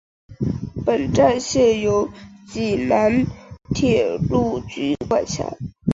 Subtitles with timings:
[0.83, 2.09] 本站现由
[2.47, 3.23] 济南
[3.75, 5.43] 铁路局管辖。